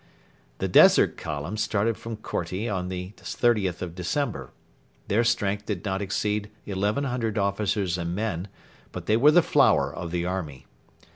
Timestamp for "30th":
3.17-3.83